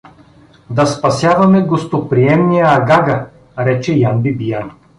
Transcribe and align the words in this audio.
—Да 0.69 0.85
спасяваме 0.85 1.61
гостоприемния 1.61 2.65
Ягага— 2.65 3.29
рече 3.65 3.93
Ян 3.93 4.21
Бибиян. 4.21 4.71